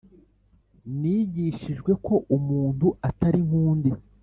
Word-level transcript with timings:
nigishijwe 0.99 1.91
ko 2.05 2.15
umuntu 2.37 2.87
atari 3.07 3.39
nk'undi 3.47 3.89